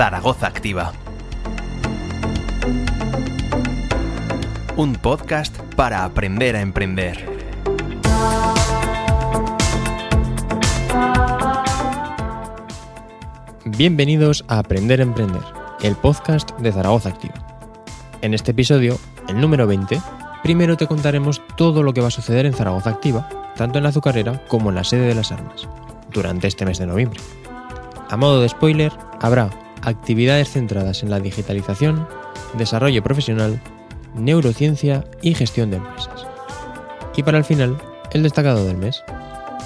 Zaragoza 0.00 0.46
Activa. 0.46 0.92
Un 4.76 4.94
podcast 4.94 5.54
para 5.76 6.04
aprender 6.06 6.56
a 6.56 6.62
emprender. 6.62 7.28
Bienvenidos 13.66 14.42
a 14.48 14.60
Aprender 14.60 15.00
a 15.00 15.02
Emprender, 15.02 15.42
el 15.82 15.94
podcast 15.96 16.58
de 16.58 16.72
Zaragoza 16.72 17.10
Activa. 17.10 17.34
En 18.22 18.32
este 18.32 18.52
episodio, 18.52 18.98
el 19.28 19.38
número 19.38 19.66
20, 19.66 20.00
primero 20.42 20.78
te 20.78 20.86
contaremos 20.86 21.42
todo 21.58 21.82
lo 21.82 21.92
que 21.92 22.00
va 22.00 22.08
a 22.08 22.10
suceder 22.10 22.46
en 22.46 22.54
Zaragoza 22.54 22.88
Activa, 22.88 23.28
tanto 23.54 23.76
en 23.76 23.82
la 23.82 23.90
azucarera 23.90 24.46
como 24.46 24.70
en 24.70 24.76
la 24.76 24.84
sede 24.84 25.08
de 25.08 25.14
las 25.14 25.30
armas, 25.30 25.68
durante 26.10 26.48
este 26.48 26.64
mes 26.64 26.78
de 26.78 26.86
noviembre. 26.86 27.20
A 28.08 28.16
modo 28.16 28.40
de 28.40 28.48
spoiler, 28.48 28.92
habrá 29.20 29.50
actividades 29.82 30.50
centradas 30.50 31.02
en 31.02 31.10
la 31.10 31.20
digitalización, 31.20 32.06
desarrollo 32.56 33.02
profesional, 33.02 33.60
neurociencia 34.14 35.04
y 35.22 35.34
gestión 35.34 35.70
de 35.70 35.78
empresas. 35.78 36.26
Y 37.16 37.22
para 37.22 37.38
el 37.38 37.44
final, 37.44 37.76
el 38.12 38.22
destacado 38.22 38.64
del 38.64 38.76
mes. 38.76 39.02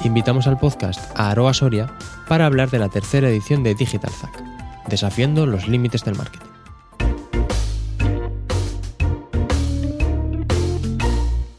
Invitamos 0.05 0.47
al 0.47 0.59
podcast 0.59 1.01
a 1.19 1.31
Aroa 1.31 1.55
Soria 1.55 1.97
para 2.29 2.47
hablar 2.47 2.71
de 2.71 2.79
la 2.79 2.89
tercera 2.89 3.29
edición 3.29 3.63
de 3.63 3.75
Digital 3.75 4.11
Zack, 4.11 4.43
desafiando 4.89 5.47
los 5.47 5.69
límites 5.69 6.05
del 6.05 6.17
marketing. 6.17 6.55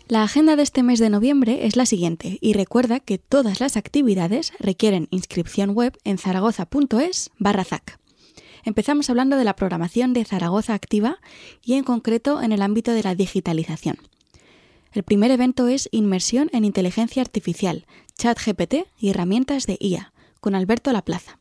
La 0.08 0.24
agenda 0.24 0.56
de 0.56 0.64
este 0.64 0.84
mes 0.84 1.00
de 1.00 1.10
noviembre 1.10 1.66
es 1.66 1.76
la 1.76 1.86
siguiente 1.86 2.38
y 2.40 2.54
recuerda 2.54 3.00
que 3.00 3.18
todas 3.18 3.60
las 3.60 3.76
actividades 3.76 4.54
requieren 4.60 5.08
inscripción 5.10 5.72
web 5.72 5.98
en 6.04 6.18
zaragoza.es 6.18 7.32
barra 7.40 7.64
ZAC. 7.64 8.00
Empezamos 8.66 9.12
hablando 9.12 9.38
de 9.38 9.44
la 9.44 9.56
programación 9.56 10.14
de 10.14 10.26
Zaragoza 10.26 10.74
Activa 10.74 11.20
y 11.64 11.76
en 11.76 11.84
concreto 11.84 12.42
en 12.42 12.52
el 12.52 12.64
ámbito 12.64 12.94
de 12.94 13.04
la 13.04 13.14
digitalización. 13.14 13.98
El 14.92 15.04
primer 15.04 15.30
evento 15.30 15.68
es 15.68 15.88
Inmersión 15.92 16.50
en 16.52 16.66
Inteligencia 16.66 17.22
Artificial, 17.22 17.86
Chat 18.18 18.40
GPT 18.44 18.88
y 18.98 19.10
herramientas 19.10 19.68
de 19.68 19.78
IA, 19.80 20.14
con 20.42 20.56
Alberto 20.56 20.92
Laplaza. 20.92 21.38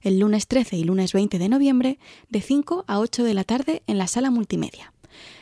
El 0.00 0.18
lunes 0.18 0.46
13 0.46 0.78
y 0.78 0.84
lunes 0.84 1.12
20 1.12 1.38
de 1.38 1.48
noviembre, 1.50 1.98
de 2.30 2.40
5 2.40 2.86
a 2.88 3.00
8 3.00 3.22
de 3.22 3.34
la 3.34 3.44
tarde 3.44 3.82
en 3.86 3.98
la 3.98 4.06
sala 4.06 4.30
multimedia. 4.30 4.94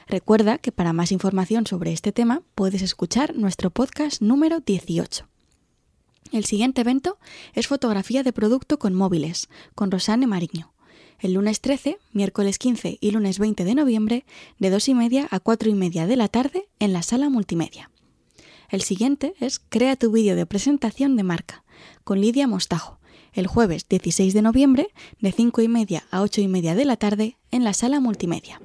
Recuerda 0.09 0.59
que 0.59 0.73
para 0.73 0.93
más 0.93 1.13
información 1.13 1.65
sobre 1.65 1.93
este 1.93 2.11
tema 2.11 2.43
puedes 2.57 2.83
escuchar 2.83 3.37
nuestro 3.37 3.71
podcast 3.71 4.21
número 4.21 4.59
18. 4.59 5.29
El 6.33 6.45
siguiente 6.45 6.81
evento 6.81 7.19
es 7.55 7.69
fotografía 7.69 8.25
de 8.25 8.33
producto 8.33 8.81
con 8.81 8.95
móviles, 8.95 9.49
con 9.77 9.93
Rosane 9.93 10.27
Mariño. 10.27 10.73
El 11.21 11.35
lunes 11.35 11.61
13, 11.61 11.99
miércoles 12.15 12.59
15 12.59 12.97
y 12.99 13.11
lunes 13.11 13.39
20 13.39 13.65
de 13.65 13.75
noviembre, 13.75 14.25
de 14.59 14.71
2 14.71 14.89
y 14.89 14.95
media 14.95 15.29
a 15.31 15.39
4 15.39 15.69
y 15.69 15.75
media 15.75 16.07
de 16.07 16.17
la 16.17 16.29
tarde 16.29 16.71
en 16.79 16.95
la 16.95 17.03
sala 17.03 17.29
multimedia. 17.29 17.91
El 18.71 18.81
siguiente 18.81 19.35
es 19.39 19.59
Crea 19.59 19.97
tu 19.97 20.11
vídeo 20.11 20.35
de 20.35 20.47
presentación 20.47 21.17
de 21.17 21.23
marca, 21.23 21.63
con 22.05 22.23
Lidia 22.23 22.47
Mostajo, 22.47 23.01
el 23.35 23.47
jueves 23.47 23.87
16 23.87 24.33
de 24.33 24.41
noviembre, 24.41 24.89
de 25.21 25.31
5 25.31 25.61
y 25.61 25.69
media 25.69 26.05
a 26.11 26.23
8 26.23 26.41
y 26.41 26.49
media 26.49 26.75
de 26.75 26.87
la 26.87 26.97
tarde 26.97 27.37
en 27.51 27.65
la 27.65 27.75
sala 27.75 28.01
multimedia. 28.01 28.63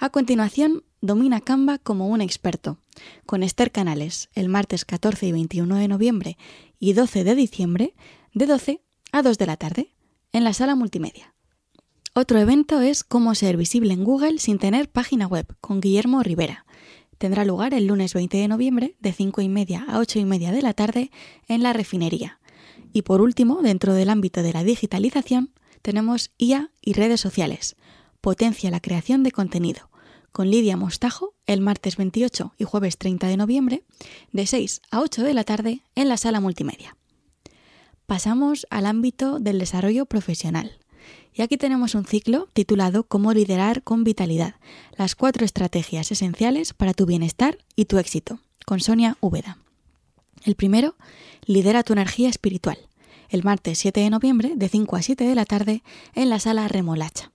A 0.00 0.10
continuación, 0.10 0.82
domina 1.00 1.40
Canva 1.40 1.78
como 1.78 2.08
un 2.08 2.20
experto, 2.20 2.78
con 3.26 3.44
Esther 3.44 3.70
Canales, 3.70 4.28
el 4.34 4.48
martes 4.48 4.84
14 4.84 5.24
y 5.24 5.32
21 5.32 5.76
de 5.76 5.86
noviembre 5.86 6.36
y 6.80 6.94
12 6.94 7.22
de 7.22 7.36
diciembre, 7.36 7.94
de 8.34 8.46
12 8.46 8.80
a 9.12 9.22
2 9.22 9.38
de 9.38 9.46
la 9.46 9.56
tarde, 9.56 9.94
en 10.32 10.42
la 10.42 10.52
sala 10.52 10.74
multimedia. 10.74 11.32
Otro 12.12 12.38
evento 12.38 12.80
es 12.80 13.04
Cómo 13.04 13.34
ser 13.34 13.56
visible 13.56 13.94
en 13.94 14.02
Google 14.02 14.38
sin 14.38 14.58
tener 14.58 14.90
página 14.90 15.26
web, 15.26 15.46
con 15.60 15.80
Guillermo 15.80 16.22
Rivera. 16.22 16.66
Tendrá 17.18 17.44
lugar 17.44 17.72
el 17.72 17.86
lunes 17.86 18.14
20 18.14 18.36
de 18.36 18.48
noviembre, 18.48 18.96
de 18.98 19.12
5 19.12 19.40
y 19.42 19.48
media 19.48 19.84
a 19.88 19.98
8 19.98 20.18
y 20.18 20.24
media 20.24 20.50
de 20.50 20.62
la 20.62 20.74
tarde, 20.74 21.10
en 21.46 21.62
la 21.62 21.72
refinería. 21.72 22.40
Y 22.92 23.02
por 23.02 23.20
último, 23.20 23.62
dentro 23.62 23.94
del 23.94 24.10
ámbito 24.10 24.42
de 24.42 24.52
la 24.52 24.64
digitalización, 24.64 25.52
tenemos 25.82 26.32
IA 26.36 26.72
y 26.82 26.94
redes 26.94 27.20
sociales. 27.20 27.76
Potencia 28.20 28.70
la 28.70 28.80
creación 28.80 29.22
de 29.22 29.30
contenido 29.30 29.90
con 30.32 30.50
Lidia 30.50 30.76
Mostajo 30.76 31.34
el 31.46 31.60
martes 31.60 31.96
28 31.96 32.54
y 32.56 32.64
jueves 32.64 32.98
30 32.98 33.26
de 33.26 33.36
noviembre, 33.36 33.84
de 34.32 34.46
6 34.46 34.82
a 34.90 35.00
8 35.00 35.22
de 35.22 35.34
la 35.34 35.44
tarde 35.44 35.82
en 35.94 36.08
la 36.08 36.16
sala 36.16 36.40
multimedia. 36.40 36.96
Pasamos 38.06 38.66
al 38.70 38.86
ámbito 38.86 39.38
del 39.38 39.58
desarrollo 39.58 40.06
profesional. 40.06 40.79
Y 41.34 41.42
aquí 41.42 41.56
tenemos 41.56 41.94
un 41.94 42.04
ciclo 42.04 42.48
titulado 42.52 43.04
Cómo 43.04 43.32
liderar 43.32 43.82
con 43.82 44.04
vitalidad, 44.04 44.56
las 44.96 45.14
cuatro 45.14 45.44
estrategias 45.44 46.10
esenciales 46.10 46.74
para 46.74 46.94
tu 46.94 47.06
bienestar 47.06 47.58
y 47.76 47.84
tu 47.84 47.98
éxito, 47.98 48.40
con 48.66 48.80
Sonia 48.80 49.16
Úbeda. 49.20 49.58
El 50.44 50.54
primero, 50.54 50.96
lidera 51.44 51.82
tu 51.82 51.92
energía 51.92 52.28
espiritual, 52.28 52.78
el 53.28 53.44
martes 53.44 53.78
7 53.78 54.00
de 54.00 54.10
noviembre 54.10 54.52
de 54.56 54.68
5 54.68 54.96
a 54.96 55.02
7 55.02 55.24
de 55.24 55.34
la 55.34 55.44
tarde 55.44 55.82
en 56.14 56.30
la 56.30 56.40
sala 56.40 56.66
Remolacha. 56.66 57.30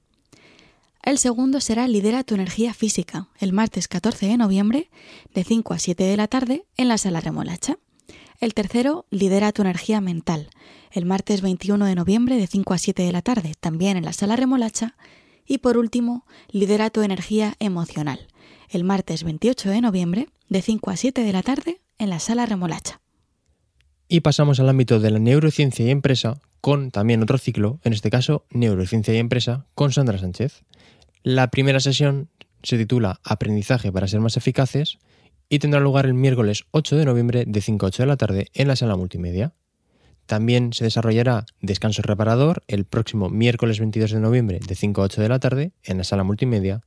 El 1.06 1.20
segundo 1.20 1.62
será 1.62 1.88
Lidera 1.88 2.24
tu 2.24 2.34
energía 2.34 2.74
física, 2.74 3.28
el 3.40 3.54
martes 3.54 3.88
14 3.88 4.26
de 4.26 4.38
noviembre, 4.38 4.90
de 5.36 5.44
5 5.44 5.76
a 5.76 5.80
7 5.80 6.04
de 6.04 6.18
la 6.18 6.28
tarde, 6.28 6.66
en 6.78 6.88
la 6.88 6.98
sala 6.98 7.22
Remolacha. 7.22 7.78
El 8.40 8.56
tercero, 8.56 9.06
Lidera 9.12 9.52
tu 9.52 9.62
energía 9.62 10.02
mental, 10.02 10.50
el 10.96 11.06
martes 11.06 11.42
21 11.42 11.86
de 11.86 11.94
noviembre, 11.94 12.38
de 12.38 12.48
5 12.48 12.74
a 12.74 12.78
7 12.78 13.04
de 13.04 13.12
la 13.12 13.22
tarde, 13.22 13.54
también 13.60 13.98
en 13.98 14.06
la 14.06 14.14
sala 14.14 14.38
Remolacha. 14.38 14.96
Y 15.46 15.58
por 15.58 15.78
último, 15.78 16.26
Lidera 16.50 16.90
tu 16.90 17.02
energía 17.02 17.56
emocional, 17.60 18.28
el 18.70 18.86
martes 18.86 19.26
28 19.26 19.70
de 19.72 19.82
noviembre, 19.82 20.30
de 20.48 20.62
5 20.62 20.90
a 20.90 20.96
7 20.96 21.22
de 21.22 21.34
la 21.34 21.44
tarde, 21.44 21.82
en 21.98 22.10
la 22.10 22.20
sala 22.20 22.46
Remolacha. 22.46 23.02
Y 24.08 24.22
pasamos 24.22 24.62
al 24.62 24.70
ámbito 24.70 25.02
de 25.02 25.12
la 25.12 25.20
neurociencia 25.20 25.86
y 25.86 25.90
empresa, 25.90 26.40
con 26.62 26.92
también 26.92 27.22
otro 27.22 27.38
ciclo, 27.38 27.82
en 27.84 27.92
este 27.92 28.10
caso 28.10 28.46
Neurociencia 28.50 29.14
y 29.14 29.18
Empresa, 29.18 29.66
con 29.76 29.92
Sandra 29.92 30.18
Sánchez. 30.18 30.64
La 31.24 31.52
primera 31.52 31.82
sesión 31.82 32.30
se 32.64 32.78
titula 32.78 33.20
Aprendizaje 33.26 33.92
para 33.92 34.08
ser 34.08 34.22
más 34.22 34.38
eficaces 34.38 34.98
y 35.50 35.60
tendrá 35.60 35.82
lugar 35.82 36.06
el 36.06 36.14
miércoles 36.14 36.64
8 36.72 36.96
de 36.96 37.06
noviembre 37.06 37.44
de 37.46 37.62
5 37.62 37.86
a 37.86 37.90
8 37.90 38.04
de 38.04 38.08
la 38.08 38.18
tarde 38.18 38.48
en 38.54 38.70
la 38.70 38.78
sala 38.78 38.96
multimedia. 38.96 39.54
También 40.26 40.74
se 40.74 40.86
desarrollará 40.86 41.46
Descanso 41.62 42.02
Reparador 42.02 42.64
el 42.68 42.86
próximo 42.86 43.30
miércoles 43.30 43.80
22 43.80 44.12
de 44.12 44.20
noviembre 44.20 44.60
de 44.66 44.76
5 44.76 45.02
a 45.02 45.06
8 45.06 45.22
de 45.22 45.30
la 45.30 45.40
tarde 45.40 45.72
en 45.84 45.98
la 45.98 46.04
sala 46.04 46.24
multimedia 46.24 46.82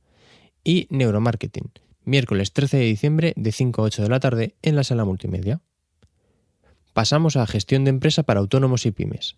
y 0.63 0.87
Neuromarketing, 0.89 1.71
miércoles 2.03 2.51
13 2.51 2.77
de 2.77 2.85
diciembre 2.85 3.33
de 3.37 3.51
5 3.51 3.81
a 3.81 3.85
8 3.85 4.03
de 4.03 4.09
la 4.09 4.19
tarde 4.19 4.55
en 4.61 4.75
la 4.75 4.83
sala 4.83 5.05
multimedia. 5.05 5.61
Pasamos 6.93 7.37
a 7.37 7.47
Gestión 7.47 7.85
de 7.85 7.91
empresa 7.91 8.23
para 8.23 8.41
autónomos 8.41 8.85
y 8.85 8.91
pymes. 8.91 9.35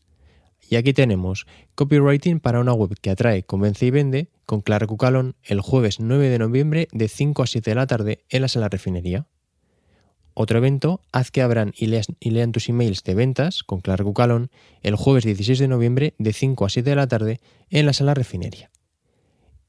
Y 0.67 0.78
aquí 0.78 0.94
tenemos 0.94 1.45
copywriting 1.75 2.40
para 2.40 2.59
una 2.59 2.73
web 2.73 2.95
que 3.00 3.09
atrae, 3.11 3.44
convence 3.44 3.85
y 3.85 3.91
vende 3.91 4.29
con 4.45 4.61
Clara 4.61 4.88
Cucalón 4.88 5.35
el 5.44 5.61
jueves 5.61 6.00
9 6.00 6.29
de 6.29 6.40
noviembre 6.40 6.88
de 6.91 7.07
5 7.07 7.44
a 7.44 7.47
7 7.47 7.72
de 7.72 7.75
la 7.75 7.88
tarde 7.88 8.23
en 8.29 8.41
la 8.41 8.47
sala 8.47 8.69
refinería. 8.69 9.28
Otro 10.33 10.57
evento, 10.57 11.01
haz 11.11 11.31
que 11.31 11.41
abran 11.41 11.73
y, 11.75 11.87
lean 11.87 12.51
tus 12.51 12.69
emails 12.69 13.03
de 13.03 13.15
ventas 13.15 13.63
con 13.63 13.81
Clara 13.81 14.03
Cucalón 14.03 14.49
el 14.81 14.95
jueves 14.95 15.25
16 15.25 15.59
de 15.59 15.67
noviembre 15.67 16.13
de 16.17 16.33
5 16.33 16.65
a 16.65 16.69
7 16.69 16.89
de 16.89 16.95
la 16.95 17.07
tarde 17.07 17.39
en 17.69 17.85
la 17.85 17.93
sala 17.93 18.13
refinería. 18.13 18.71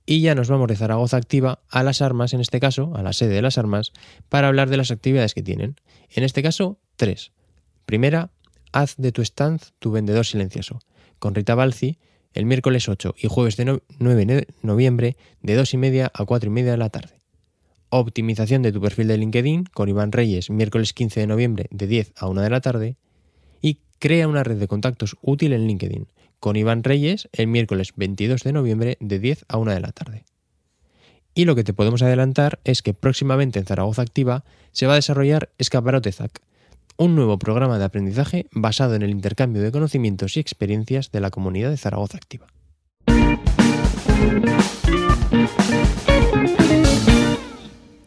Y 0.06 0.20
ya 0.20 0.34
nos 0.34 0.48
vamos 0.48 0.68
de 0.68 0.76
Zaragoza 0.76 1.16
Activa 1.16 1.60
a 1.68 1.82
las 1.82 2.02
armas, 2.02 2.32
en 2.32 2.40
este 2.40 2.60
caso, 2.60 2.92
a 2.96 3.02
la 3.02 3.12
sede 3.12 3.34
de 3.34 3.42
las 3.42 3.58
armas, 3.58 3.92
para 4.28 4.48
hablar 4.48 4.68
de 4.68 4.76
las 4.76 4.90
actividades 4.90 5.34
que 5.34 5.42
tienen. 5.42 5.76
En 6.10 6.24
este 6.24 6.42
caso, 6.42 6.78
tres. 6.97 7.32
Primera, 7.86 8.30
haz 8.72 8.97
de 8.97 9.12
tu 9.12 9.22
stand 9.22 9.60
tu 9.78 9.92
vendedor 9.92 10.26
silencioso 10.26 10.80
con 11.18 11.34
Rita 11.34 11.54
Balci 11.54 11.98
el 12.34 12.47
miércoles 12.47 12.88
8 12.88 13.15
y 13.18 13.28
jueves 13.28 13.56
de 13.56 13.80
9 13.98 14.26
de 14.26 14.48
noviembre 14.62 15.16
de 15.42 15.54
2 15.54 15.74
y 15.74 15.76
media 15.76 16.10
a 16.15 16.24
4 16.24 16.48
y 16.48 16.53
media 16.53 16.72
de 16.72 16.78
la 16.78 16.91
tarde. 16.91 17.22
Optimización 17.94 18.62
de 18.62 18.72
tu 18.72 18.80
perfil 18.80 19.09
de 19.09 19.18
LinkedIn 19.18 19.65
con 19.65 19.86
Iván 19.86 20.12
Reyes 20.12 20.48
miércoles 20.48 20.94
15 20.94 21.21
de 21.21 21.27
noviembre 21.27 21.66
de 21.71 21.86
10 21.86 22.15
a 22.16 22.27
1 22.27 22.41
de 22.41 22.48
la 22.48 22.62
tarde. 22.62 22.97
Y 23.60 23.80
crea 23.98 24.28
una 24.28 24.42
red 24.42 24.56
de 24.56 24.66
contactos 24.66 25.18
útil 25.21 25.53
en 25.53 25.66
LinkedIn 25.66 26.06
con 26.41 26.56
Iván 26.56 26.84
Reyes 26.84 27.28
el 27.33 27.48
miércoles 27.48 27.92
22 27.94 28.44
de 28.44 28.53
noviembre 28.54 28.97
de 28.98 29.18
10 29.18 29.44
a 29.47 29.59
1 29.59 29.72
de 29.72 29.80
la 29.80 29.92
tarde. 29.92 30.24
Y 31.34 31.44
lo 31.44 31.54
que 31.54 31.65
te 31.65 31.74
podemos 31.74 32.00
adelantar 32.00 32.60
es 32.65 32.80
que 32.80 32.94
próximamente 32.94 33.59
en 33.59 33.66
Zaragoza 33.66 34.00
Activa 34.00 34.42
se 34.71 34.86
va 34.86 34.94
a 34.94 34.97
desarrollar 34.97 35.50
Escaparote 35.59 36.12
ZAC, 36.12 36.41
un 36.97 37.15
nuevo 37.15 37.39
programa 37.39 37.78
de 37.78 37.84
aprendizaje 37.84 38.47
basado 38.53 38.94
en 38.94 39.03
el 39.03 39.10
intercambio 39.10 39.60
de 39.60 39.71
conocimientos 39.71 40.39
y 40.39 40.41
experiencias 40.41 41.12
de 41.12 41.21
la 41.21 41.30
comunidad 41.30 41.68
de 41.68 41.77
Zaragoza 41.77 42.16
Activa. 42.16 42.47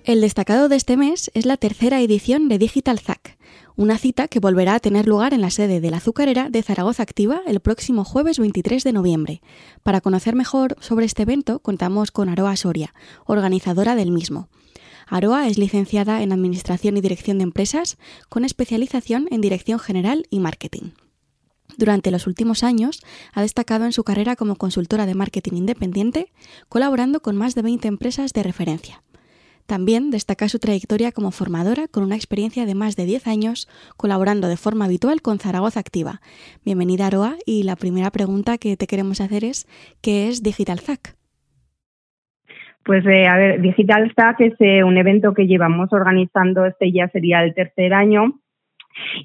El 0.06 0.22
destacado 0.22 0.70
de 0.70 0.76
este 0.76 0.98
mes 0.98 1.32
es 1.34 1.48
la 1.48 1.58
tercera 1.58 2.00
edición 2.00 2.48
de 2.48 2.60
Digital 2.60 3.00
Zack, 3.00 3.40
Una 3.76 3.98
cita 3.98 4.28
que 4.28 4.40
volverá 4.40 4.76
a 4.76 4.80
tener 4.80 5.08
lugar 5.08 5.34
en 5.34 5.42
la 5.42 5.50
sede 5.50 5.82
de 5.82 5.90
la 5.90 5.98
azucarera 5.98 6.52
de 6.52 6.62
Zaragoza 6.62 7.02
Activa 7.02 7.42
el 7.48 7.60
próximo 7.60 8.06
jueves 8.06 8.38
23 8.38 8.84
de 8.84 8.94
noviembre. 8.94 9.42
Para 9.82 10.02
conocer 10.02 10.36
mejor 10.36 10.76
sobre 10.80 11.08
este 11.08 11.24
evento 11.24 11.58
contamos 11.58 12.12
con 12.12 12.30
Aroa 12.30 12.56
Soria, 12.56 12.94
organizadora 13.26 13.96
del 13.96 14.12
mismo. 14.12 14.48
Aroa 15.08 15.48
es 15.48 15.58
licenciada 15.58 16.22
en 16.22 16.34
Administración 16.34 16.98
y 16.98 17.02
Dirección 17.02 17.40
de 17.40 17.46
Empresas 17.46 17.98
con 18.30 18.46
especialización 18.46 19.28
en 19.32 19.42
Dirección 19.42 19.80
General 19.80 20.28
y 20.30 20.40
Marketing. 20.40 20.92
Durante 21.78 22.12
los 22.12 22.28
últimos 22.28 22.62
años 22.62 23.02
ha 23.34 23.42
destacado 23.42 23.86
en 23.86 23.92
su 23.92 24.04
carrera 24.04 24.36
como 24.36 24.56
consultora 24.56 25.08
de 25.08 25.16
marketing 25.16 25.54
independiente, 25.54 26.32
colaborando 26.70 27.24
con 27.24 27.36
más 27.36 27.56
de 27.56 27.64
20 27.64 27.88
empresas 27.88 28.34
de 28.34 28.44
referencia. 28.44 29.02
También 29.68 30.12
destaca 30.12 30.48
su 30.48 30.60
trayectoria 30.60 31.12
como 31.12 31.32
formadora 31.32 31.88
con 31.88 32.04
una 32.04 32.16
experiencia 32.16 32.66
de 32.66 32.76
más 32.76 32.96
de 32.96 33.06
10 33.06 33.28
años 33.28 33.68
colaborando 33.98 34.48
de 34.48 34.58
forma 34.58 34.86
habitual 34.86 35.22
con 35.22 35.40
Zaragoza 35.40 35.80
Activa. 35.80 36.22
Bienvenida 36.64 37.08
Aroa 37.08 37.36
y 37.46 37.64
la 37.64 37.76
primera 37.76 38.12
pregunta 38.12 38.58
que 38.60 38.78
te 38.78 38.88
queremos 38.88 39.22
hacer 39.22 39.44
es 39.44 39.66
¿qué 40.02 40.28
es 40.28 40.44
Digital 40.44 40.80
Zack? 40.80 41.16
Pues 42.84 43.04
eh, 43.08 43.26
a 43.26 43.38
ver, 43.38 43.62
Digital 43.62 44.12
Stack 44.12 44.42
es 44.42 44.54
eh, 44.60 44.84
un 44.84 44.98
evento 44.98 45.34
que 45.34 45.48
llevamos 45.48 45.92
organizando, 45.92 46.66
este 46.66 46.92
ya 46.92 47.08
sería 47.08 47.44
el 47.44 47.56
tercer 47.56 47.96
año, 47.96 48.40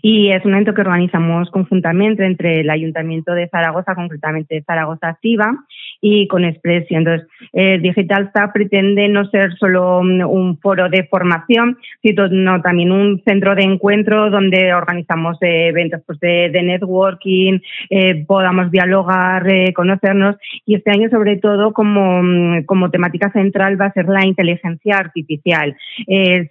y 0.03 0.31
es 0.31 0.45
un 0.45 0.53
evento 0.53 0.75
que 0.75 0.83
organizamos 0.83 1.51
conjuntamente 1.51 2.25
entre 2.25 2.61
el 2.61 2.71
Ayuntamiento 2.71 3.33
de 3.33 3.49
Zaragoza, 3.49 3.95
concretamente 3.95 4.63
Zaragoza 4.67 5.09
Activa, 5.09 5.57
y 6.01 6.27
con 6.29 6.45
Expression. 6.45 7.01
Entonces, 7.01 7.29
eh, 7.53 7.79
Digital 7.79 8.29
Stack 8.31 8.53
pretende 8.53 9.09
no 9.09 9.27
ser 9.27 9.53
solo 9.59 9.99
un 10.01 10.59
foro 10.59 10.89
de 10.89 11.05
formación, 11.05 11.79
sino 12.03 12.63
también 12.63 12.91
un 12.93 13.23
centro 13.25 13.55
de 13.55 13.63
encuentro 13.63 14.31
donde 14.31 14.73
organizamos 14.73 15.37
eh, 15.43 15.69
eventos 15.69 16.03
pues, 16.07 16.19
de, 16.21 16.61
networking, 16.63 17.59
eh, 17.91 18.25
podamos 18.27 18.71
dialogar, 18.71 19.45
conocernos. 19.75 20.37
Y 20.67 20.77
este 20.77 20.91
año, 20.91 21.09
sobre 21.11 21.37
todo, 21.37 21.73
como, 21.73 22.23
como 22.67 22.91
temática 22.91 23.31
central 23.33 23.81
va 23.81 23.87
a 23.87 23.93
ser 23.93 24.07
la 24.07 24.25
inteligencia 24.25 24.97
artificial. 24.99 25.77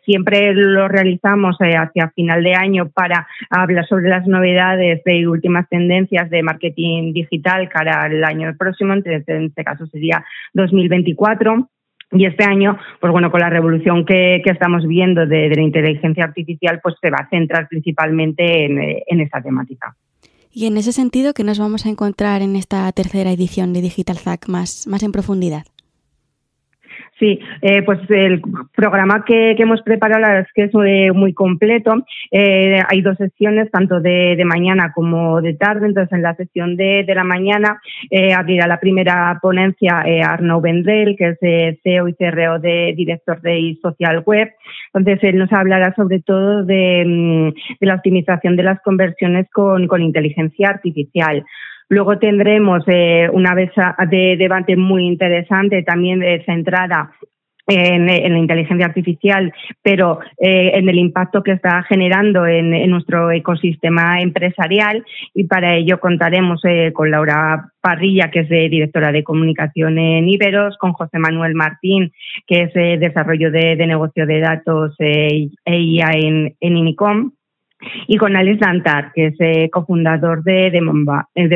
siempre 0.06 0.54
lo 0.54 0.88
realizamos 0.88 1.58
hacia 1.60 2.10
final 2.16 2.44
de 2.44 2.56
año 2.56 2.90
para 2.90 3.09
hablar 3.50 3.88
sobre 3.88 4.10
las 4.10 4.28
novedades 4.28 5.04
de 5.04 5.28
últimas 5.28 5.68
tendencias 5.70 6.30
de 6.30 6.44
marketing 6.44 7.14
digital 7.14 7.70
cara 7.70 8.04
al 8.04 8.24
año 8.24 8.56
próximo, 8.58 8.94
en 8.94 9.46
este 9.46 9.64
caso 9.64 9.86
sería 9.88 10.24
2024. 10.54 11.70
Y 12.12 12.26
este 12.26 12.44
año, 12.44 12.76
pues 13.00 13.12
bueno, 13.12 13.30
con 13.30 13.40
la 13.40 13.52
revolución 13.52 14.04
que, 14.04 14.42
estamos 14.44 14.88
viendo 14.88 15.28
de, 15.28 15.50
la 15.50 15.62
inteligencia 15.62 16.24
artificial, 16.24 16.80
pues 16.82 16.96
se 17.00 17.12
va 17.12 17.18
a 17.18 17.30
centrar 17.30 17.68
principalmente 17.68 18.66
en, 18.66 18.80
en 19.06 19.22
esta 19.22 19.42
temática. 19.42 19.96
Y 20.52 20.66
en 20.66 20.78
ese 20.78 20.92
sentido, 20.92 21.34
¿qué 21.34 21.44
nos 21.44 21.60
vamos 21.60 21.86
a 21.86 21.90
encontrar 21.90 22.42
en 22.42 22.56
esta 22.56 22.92
tercera 22.94 23.32
edición 23.32 23.74
de 23.74 23.82
Digital 23.82 24.18
Zack 24.18 24.48
más, 24.48 24.88
más 24.88 25.04
en 25.04 25.12
profundidad? 25.12 25.64
Sí, 27.20 27.38
eh, 27.62 27.84
pues 27.84 28.00
el 28.10 28.42
programa 28.74 29.26
que, 29.26 29.52
hemos 29.52 29.82
preparado 29.82 30.40
es 30.40 30.48
que 30.56 30.64
es 30.64 31.14
muy, 31.14 31.34
completo. 31.34 31.94
Eh, 32.32 32.82
hay 32.88 33.02
dos 33.02 33.18
sesiones, 33.18 33.70
tanto 33.72 34.00
de, 34.00 34.42
mañana 34.46 34.94
como 34.96 35.42
de 35.42 35.54
tarde. 35.54 35.88
Entonces, 35.88 36.14
en 36.14 36.22
la 36.22 36.36
sesión 36.36 36.78
de, 36.78 37.04
la 37.08 37.26
mañana 37.26 37.82
eh, 38.10 38.34
abrirá 38.34 38.68
la 38.68 38.80
primera 38.80 39.38
ponencia 39.42 40.04
Arnaud 40.26 40.62
Vendel, 40.62 41.18
que 41.18 41.36
es 41.40 41.80
CEO 41.84 42.08
y 42.08 42.14
CRO 42.14 42.60
de 42.60 42.94
director 42.96 43.42
de 43.42 43.78
Social 43.82 44.24
Web. 44.26 44.54
Entonces, 44.94 45.22
él 45.24 45.38
nos 45.38 45.52
hablará 45.52 45.94
sobre 45.96 46.22
todo 46.22 46.64
de, 46.64 47.04
mm, 47.06 47.86
la 47.86 47.96
optimización 47.96 48.56
de 48.56 48.64
las 48.64 48.80
conversiones 48.82 49.48
con 49.52 50.02
inteligencia 50.02 50.70
artificial. 50.70 51.44
Luego 51.90 52.20
tendremos 52.20 52.84
eh, 52.88 53.28
una 53.34 53.56
mesa 53.56 53.96
de 54.10 54.38
debate 54.38 54.78
muy 54.78 55.08
interesante, 55.08 55.82
también 55.82 56.22
eh, 56.22 56.44
centrada 56.46 57.12
en, 57.66 58.08
la 58.08 58.38
inteligencia 58.38 58.88
artificial, 58.88 59.54
pero 59.84 60.20
eh, 60.40 60.72
en 60.74 60.90
el 60.90 60.98
impacto 60.98 61.44
que 61.44 61.52
está 61.52 61.84
generando 61.84 62.48
en, 62.48 62.90
nuestro 62.90 63.32
ecosistema 63.32 64.22
empresarial. 64.22 65.04
Y 65.36 65.44
para 65.46 65.76
ello 65.76 66.00
contaremos 66.00 66.62
con 66.94 67.12
Laura 67.12 67.72
Parrilla, 67.80 68.32
que 68.32 68.40
es 68.40 68.50
directora 68.50 69.12
de 69.12 69.24
comunicación 69.24 70.00
en 70.00 70.28
Iberos, 70.28 70.78
con 70.80 70.94
José 70.94 71.20
Manuel 71.20 71.54
Martín, 71.54 72.12
que 72.48 72.64
es 72.64 72.74
desarrollo 73.00 73.52
de, 73.52 73.76
negocio 73.76 74.26
de 74.26 74.40
datos 74.40 74.96
EIA 75.00 76.10
en, 76.14 76.56
en 76.60 76.78
Inicom 76.78 77.34
y 78.08 78.18
con 78.18 78.36
Alex 78.36 78.60
Dantar, 78.60 79.12
que 79.14 79.28
es 79.28 79.36
eh, 79.40 79.70
cofundador 79.72 80.44
de, 80.44 80.72
de. 80.72 80.80
Eh, 81.36 81.50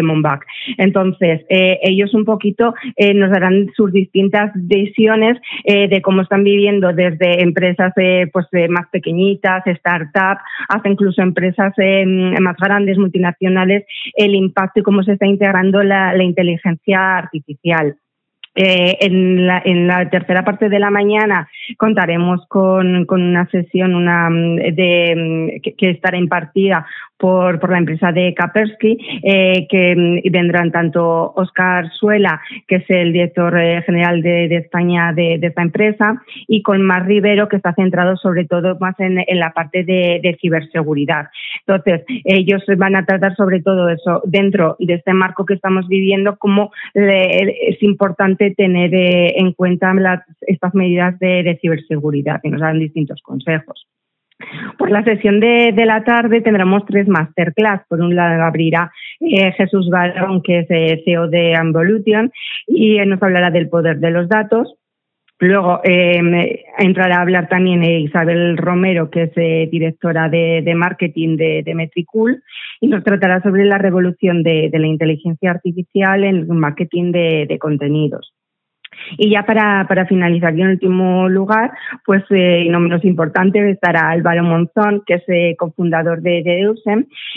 Entonces, 0.77 1.41
eh, 1.49 1.79
ellos 1.81 2.13
un 2.13 2.25
poquito 2.25 2.73
nos 3.15 3.31
darán 3.31 3.69
sus 3.75 3.91
distintas 3.91 4.51
visiones 4.55 5.37
de 5.65 6.01
cómo 6.01 6.21
están 6.21 6.43
viviendo 6.43 6.93
desde 6.93 7.41
empresas 7.41 7.93
pues, 8.31 8.47
más 8.69 8.87
pequeñitas, 8.91 9.63
startups, 9.65 10.41
hasta 10.69 10.89
incluso 10.89 11.21
empresas 11.21 11.73
más 12.39 12.55
grandes, 12.57 12.97
multinacionales, 12.97 13.85
el 14.15 14.35
impacto 14.35 14.79
y 14.79 14.83
cómo 14.83 15.03
se 15.03 15.13
está 15.13 15.25
integrando 15.25 15.83
la 15.83 16.23
inteligencia 16.23 17.17
artificial. 17.17 17.95
Eh, 18.55 18.97
en, 19.01 19.47
la, 19.47 19.63
en, 19.65 19.87
la, 19.87 20.07
tercera 20.11 20.45
parte 20.45 20.69
de 20.69 20.77
la 20.77 20.91
mañana 20.91 21.49
contaremos 21.75 22.45
con, 22.47 23.05
con 23.05 23.23
una 23.23 23.49
sesión 23.49 23.95
una, 23.95 24.29
mm, 24.29 24.57
de, 24.75 25.57
mm, 25.57 25.75
que, 25.75 25.89
estará 25.89 26.17
impartida 26.17 26.85
por, 27.23 27.57
por 27.61 27.71
la 27.71 27.77
empresa 27.77 28.11
de 28.11 28.33
Kaspersky, 28.33 28.97
eh, 29.23 29.65
que 29.69 29.95
mm, 29.95 30.29
vendrán 30.29 30.73
tanto 30.73 31.31
Oscar 31.37 31.89
Suela, 31.93 32.41
que 32.67 32.75
es 32.75 32.89
el 32.89 33.13
director 33.13 33.57
eh, 33.57 33.81
general 33.83 34.21
de, 34.21 34.53
España 34.57 35.13
de, 35.13 35.39
esta 35.41 35.61
empresa, 35.61 36.21
y 36.49 36.61
con 36.61 36.81
Mar 36.81 37.05
Rivero, 37.05 37.47
que 37.47 37.55
está 37.55 37.73
centrado 37.75 38.17
sobre 38.17 38.43
todo 38.43 38.77
más 38.77 38.99
en, 38.99 39.23
la 39.39 39.53
parte 39.53 39.85
de, 39.85 40.37
ciberseguridad. 40.41 41.27
Entonces, 41.65 42.03
ellos 42.25 42.61
van 42.77 42.97
a 42.97 43.05
tratar 43.05 43.33
sobre 43.37 43.61
todo 43.61 43.87
eso 43.87 44.21
dentro 44.25 44.75
de 44.79 44.95
este 44.95 45.13
marco 45.13 45.45
que 45.45 45.53
estamos 45.53 45.87
viviendo, 45.87 46.35
cómo 46.35 46.73
es 46.93 47.81
importante 47.81 48.53
tener 48.53 48.93
eh, 48.93 49.35
en 49.37 49.53
cuenta 49.53 49.93
las, 49.93 50.19
estas 50.41 50.75
medidas 50.75 51.17
de 51.19 51.57
ciberseguridad, 51.61 52.41
que 52.43 52.49
nos 52.49 52.59
dan 52.59 52.79
distintos 52.79 53.21
consejos. 53.21 53.87
Por 54.77 54.91
la 54.91 55.03
sesión 55.03 55.39
de, 55.39 55.73
la 55.85 56.03
tarde 56.03 56.41
tendremos 56.41 56.85
tres 56.85 57.07
masterclass. 57.07 57.81
Por 57.87 58.01
un 58.01 58.15
lado 58.15 58.43
abrirá 58.43 58.91
eh, 59.19 59.51
Jesús 59.53 59.89
Galón, 59.89 60.41
que 60.41 60.59
es 60.59 60.67
eh, 60.69 61.01
CEO 61.05 61.27
de 61.27 61.55
Amvolution, 61.55 62.31
y 62.67 62.97
nos 63.05 63.21
hablará 63.21 63.51
del 63.51 63.69
poder 63.69 63.99
de 63.99 64.11
los 64.11 64.27
datos. 64.27 64.75
Luego 65.39 65.81
eh, 65.83 66.63
entrará 66.77 67.17
a 67.17 67.21
hablar 67.21 67.49
también 67.49 67.83
Isabel 67.83 68.55
Romero, 68.55 69.09
que 69.09 69.23
es 69.23 69.71
directora 69.71 70.29
de, 70.29 70.73
marketing 70.75 71.35
de, 71.35 71.63
de, 71.63 71.75
Metricool, 71.75 72.41
y 72.79 72.87
nos 72.87 73.03
tratará 73.03 73.41
sobre 73.41 73.65
la 73.65 73.77
revolución 73.77 74.43
de, 74.43 74.69
la 74.71 74.87
inteligencia 74.87 75.51
artificial 75.51 76.23
en 76.23 76.35
el 76.35 76.47
marketing 76.47 77.11
de 77.11 77.57
contenidos. 77.59 78.33
Y 79.17 79.31
ya 79.31 79.45
para, 79.45 79.85
para 79.87 80.05
finalizar, 80.05 80.55
y 80.55 80.61
en 80.61 80.69
último 80.69 81.29
lugar, 81.29 81.71
pues 82.05 82.23
eh, 82.29 82.67
no 82.69 82.79
menos 82.79 83.03
importante, 83.05 83.69
estará 83.69 84.09
Álvaro 84.09 84.43
Monzón, 84.43 85.03
que 85.05 85.15
es 85.15 85.23
eh, 85.27 85.55
cofundador 85.57 86.21
de, 86.21 86.43
de 86.43 86.63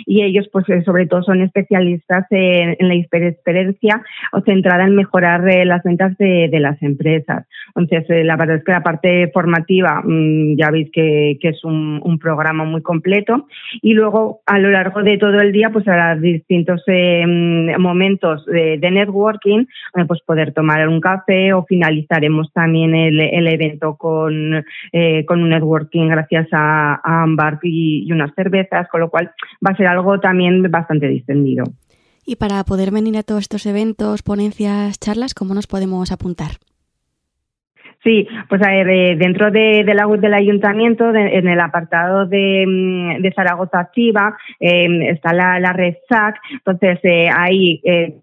y 0.06 0.22
ellos 0.22 0.48
pues 0.52 0.68
eh, 0.68 0.82
sobre 0.84 1.06
todo 1.06 1.22
son 1.22 1.42
especialistas 1.42 2.26
en, 2.30 2.76
la 2.88 2.94
experiencia 2.94 4.02
o 4.32 4.40
centrada 4.40 4.84
en 4.84 4.94
mejorar 4.94 5.48
eh, 5.48 5.64
las 5.64 5.82
ventas 5.82 6.16
de, 6.18 6.48
de, 6.50 6.60
las 6.60 6.80
empresas. 6.82 7.46
Entonces, 7.74 8.24
la 8.24 8.36
verdad 8.36 8.56
es 8.56 8.64
que 8.64 8.72
la 8.72 8.82
parte 8.82 9.30
formativa, 9.32 10.02
mm, 10.04 10.56
ya 10.56 10.70
veis 10.70 10.90
que, 10.92 11.38
que 11.40 11.48
es 11.48 11.64
un, 11.64 11.96
programa 12.20 12.64
muy 12.64 12.80
completo, 12.80 13.46
y 13.82 13.92
luego 13.92 14.40
a 14.46 14.58
lo 14.58 14.70
largo 14.70 15.02
de 15.02 15.18
todo 15.18 15.38
el 15.38 15.52
día, 15.52 15.68
pues 15.70 15.86
habrá 15.86 16.16
distintos 16.16 16.82
mm, 16.86 17.78
momentos 17.78 18.44
de, 18.46 18.78
de 18.78 18.90
networking, 18.90 19.66
pues 20.08 20.20
poder 20.22 20.52
tomar 20.52 20.88
un 20.88 21.00
café 21.00 21.52
finalizaremos 21.64 22.52
también 22.52 22.94
el, 22.94 23.46
evento 23.48 23.96
con, 23.96 24.64
eh, 24.92 25.24
con 25.24 25.42
un 25.42 25.50
networking 25.50 26.08
gracias 26.08 26.48
a, 26.52 27.00
a 27.02 27.22
Ambar 27.22 27.58
y, 27.62 28.10
unas 28.12 28.34
cervezas, 28.34 28.88
con 28.88 29.00
lo 29.00 29.10
cual 29.10 29.32
va 29.64 29.72
a 29.72 29.76
ser 29.76 29.86
algo 29.86 30.20
también 30.20 30.62
bastante 30.70 31.08
distendido. 31.08 31.64
Y 32.24 32.36
para 32.36 32.64
poder 32.64 32.90
venir 32.90 33.16
a 33.16 33.22
todos 33.22 33.42
estos 33.42 33.66
eventos, 33.66 34.22
ponencias, 34.22 34.98
charlas, 34.98 35.34
¿cómo 35.34 35.54
nos 35.54 35.66
podemos 35.66 36.10
apuntar? 36.10 36.52
Sí, 38.06 38.28
pues 38.48 38.62
a 38.62 38.70
ver, 38.70 38.88
eh, 38.88 39.16
dentro 39.16 39.50
de, 39.50 39.82
la 39.82 40.06
web 40.06 40.20
del 40.20 40.34
ayuntamiento, 40.34 41.12
en 41.12 41.48
el 41.48 41.58
apartado 41.58 42.24
de, 42.24 42.64
mm, 42.64 43.34
Zaragoza 43.34 43.80
Activa, 43.80 44.38
em, 44.60 45.02
está 45.02 45.32
la, 45.32 45.72
red 45.72 45.94
SAC, 46.08 46.36
entonces 46.52 47.00
eh, 47.02 47.28
ahí, 47.36 47.80
eh, 47.82 48.14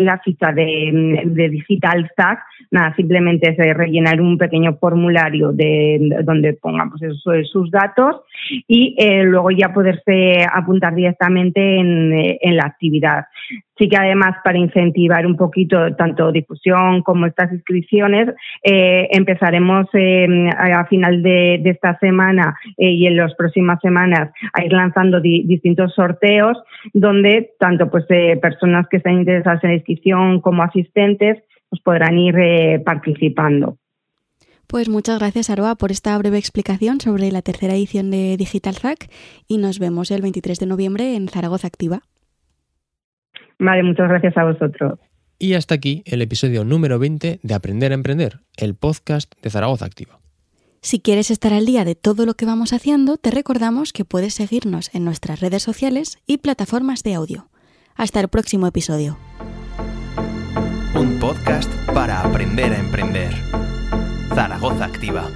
la, 0.00 0.18
ficha 0.24 0.50
de, 0.50 1.22
de, 1.26 1.48
Digital 1.50 2.10
SAC, 2.16 2.38
nada, 2.70 2.94
simplemente 2.96 3.50
es 3.50 3.76
rellenar 3.76 4.18
un 4.18 4.38
pequeño 4.38 4.78
formulario 4.80 5.52
de, 5.52 6.22
donde 6.24 6.54
pongamos 6.54 6.98
pues, 7.22 7.50
sus 7.50 7.70
datos 7.70 8.22
y 8.66 8.96
luego 9.24 9.50
ya 9.50 9.74
poderse 9.74 10.38
apuntar 10.50 10.94
directamente 10.94 11.60
en, 11.60 12.14
en 12.40 12.56
la 12.56 12.64
actividad. 12.64 13.26
Sí 13.78 13.88
que 13.88 13.96
además 13.96 14.36
para 14.42 14.58
incentivar 14.58 15.26
un 15.26 15.36
poquito 15.36 15.94
tanto 15.96 16.32
difusión 16.32 17.02
como 17.02 17.26
estas 17.26 17.52
inscripciones, 17.52 18.28
eh, 18.62 19.08
empezaremos 19.10 19.86
eh, 19.92 20.48
a 20.56 20.86
final 20.86 21.22
de, 21.22 21.62
esta 21.64 21.98
semana 21.98 22.56
eh, 22.78 22.90
y 22.90 23.06
en 23.06 23.16
las 23.16 23.34
próximas 23.34 23.78
semanas 23.80 24.30
a 24.52 24.64
ir 24.64 24.72
lanzando 24.72 25.20
distintos 25.20 25.94
sorteos 25.94 26.56
donde 26.94 27.50
tanto 27.58 27.90
pues 27.90 28.04
personas 28.40 28.86
que 28.88 28.98
están 28.98 29.18
interesadas 29.18 29.62
en 29.64 29.70
la 29.70 29.76
inscripción 29.76 30.40
como 30.40 30.62
asistentes 30.62 31.42
pues 31.68 31.82
podrán 31.82 32.18
ir 32.18 32.82
participando. 32.84 33.76
Pues 34.66 34.88
muchas 34.88 35.20
gracias, 35.20 35.48
Aroa, 35.50 35.76
por 35.76 35.92
esta 35.92 36.16
breve 36.18 36.38
explicación 36.38 37.00
sobre 37.00 37.30
la 37.30 37.42
tercera 37.42 37.74
edición 37.74 38.10
de 38.10 38.36
Digital 38.36 38.74
Zack 38.74 39.10
y 39.46 39.58
nos 39.58 39.78
vemos 39.78 40.10
el 40.10 40.22
23 40.22 40.58
de 40.58 40.66
noviembre 40.66 41.14
en 41.14 41.28
Zaragoza 41.28 41.68
Activa. 41.68 42.02
Vale, 43.58 43.82
muchas 43.82 44.08
gracias 44.08 44.36
a 44.36 44.44
vosotros. 44.44 44.98
Y 45.38 45.54
hasta 45.54 45.74
aquí 45.74 46.02
el 46.06 46.22
episodio 46.22 46.64
número 46.64 46.98
20 46.98 47.40
de 47.42 47.54
Aprender 47.54 47.92
a 47.92 47.94
Emprender, 47.94 48.40
el 48.56 48.74
podcast 48.74 49.32
de 49.42 49.50
Zaragoza 49.50 49.84
Activa. 49.84 50.18
Si 50.80 51.00
quieres 51.00 51.30
estar 51.30 51.52
al 51.52 51.66
día 51.66 51.84
de 51.84 51.94
todo 51.94 52.26
lo 52.26 52.34
que 52.34 52.46
vamos 52.46 52.72
haciendo, 52.72 53.16
te 53.16 53.30
recordamos 53.30 53.92
que 53.92 54.04
puedes 54.04 54.34
seguirnos 54.34 54.94
en 54.94 55.04
nuestras 55.04 55.40
redes 55.40 55.62
sociales 55.62 56.18
y 56.26 56.38
plataformas 56.38 57.02
de 57.02 57.14
audio. 57.14 57.48
Hasta 57.96 58.20
el 58.20 58.28
próximo 58.28 58.66
episodio. 58.66 59.18
Un 60.94 61.18
podcast 61.18 61.70
para 61.92 62.20
aprender 62.20 62.72
a 62.72 62.78
emprender. 62.78 63.32
Zaragoza 64.34 64.84
Activa. 64.84 65.28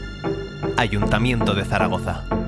Ayuntamiento 0.77 1.55
de 1.55 1.65
Zaragoza. 1.65 2.40